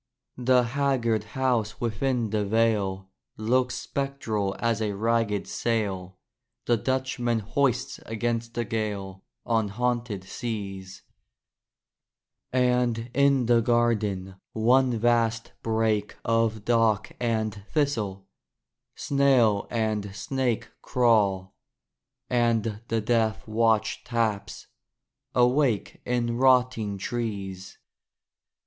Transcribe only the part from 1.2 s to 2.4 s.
house within